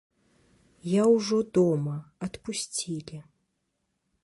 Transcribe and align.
Я 0.93 1.03
ўжо 1.15 1.37
дома, 1.59 1.95
адпусцілі! 2.29 3.17